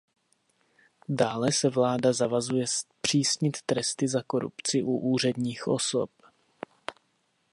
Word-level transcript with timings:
Dále 1.09 1.51
se 1.51 1.69
vláda 1.69 2.13
zavazuje 2.13 2.67
zpřísnit 2.67 3.57
tresty 3.65 4.07
za 4.07 4.23
korupci 4.27 4.81
u 4.83 4.97
úředních 4.97 5.67
osob. 5.67 6.09